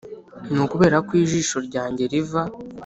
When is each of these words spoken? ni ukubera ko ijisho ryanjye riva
ni 0.51 0.59
ukubera 0.65 0.97
ko 1.07 1.11
ijisho 1.23 1.57
ryanjye 1.67 2.03
riva 2.11 2.41